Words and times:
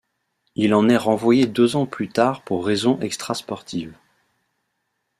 Il 0.55 0.73
en 0.73 0.89
est 0.89 0.97
renvoyé 0.97 1.45
deux 1.45 1.75
ans 1.75 1.85
plus 1.85 2.09
tard 2.09 2.41
pour 2.41 2.65
raisons 2.65 2.99
extra-sportives. 3.01 3.93